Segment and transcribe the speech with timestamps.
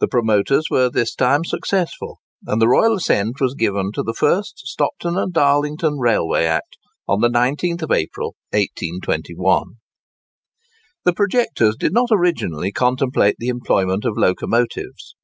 [0.00, 4.56] The promoters were this time successful, and the royal assent was given to the first
[4.60, 9.72] Stockton and Darlington Railway Act on the 19th April, 1821.
[11.04, 15.14] The projectors did not originally contemplate the employment of locomotives.